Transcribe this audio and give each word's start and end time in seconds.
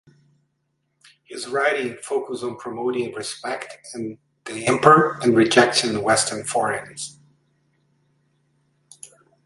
His 1.25 1.47
writings 1.47 2.03
focused 2.03 2.43
on 2.43 2.57
promoting 2.57 3.13
respect 3.13 3.85
for 3.91 3.99
the 4.51 4.65
emperor 4.65 5.19
and 5.21 5.37
rejection 5.37 5.95
of 5.95 6.01
Western 6.01 6.43
foreigners. 6.43 7.19